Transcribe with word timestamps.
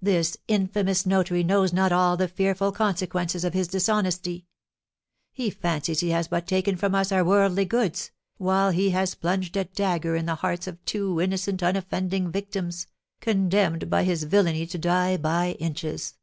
This 0.00 0.38
infamous 0.48 1.04
notary 1.04 1.44
knows 1.44 1.74
not 1.74 1.92
all 1.92 2.16
the 2.16 2.26
fearful 2.26 2.72
consequences 2.72 3.44
of 3.44 3.52
his 3.52 3.68
dishonesty. 3.68 4.46
He 5.30 5.50
fancies 5.50 6.00
he 6.00 6.08
has 6.08 6.26
but 6.26 6.46
taken 6.46 6.74
from 6.74 6.94
us 6.94 7.12
our 7.12 7.22
worldly 7.22 7.66
goods, 7.66 8.10
while 8.38 8.70
he 8.70 8.88
has 8.92 9.14
plunged 9.14 9.58
a 9.58 9.64
dagger 9.64 10.16
in 10.16 10.24
the 10.24 10.36
hearts 10.36 10.66
of 10.68 10.82
two 10.86 11.20
innocent, 11.20 11.62
unoffending 11.62 12.30
victims, 12.32 12.86
condemned 13.20 13.90
by 13.90 14.04
his 14.04 14.22
villainy 14.22 14.66
to 14.66 14.78
die 14.78 15.18
by 15.18 15.52
inches. 15.58 16.14